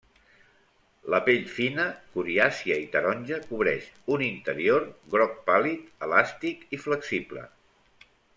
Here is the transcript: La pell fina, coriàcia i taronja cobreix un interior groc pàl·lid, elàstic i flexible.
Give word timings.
La 1.13 1.17
pell 1.25 1.43
fina, 1.57 1.83
coriàcia 2.15 2.77
i 2.85 2.87
taronja 2.95 3.39
cobreix 3.51 3.91
un 4.17 4.25
interior 4.29 4.89
groc 5.15 5.37
pàl·lid, 5.51 5.85
elàstic 6.09 6.67
i 6.79 6.81
flexible. 6.89 7.47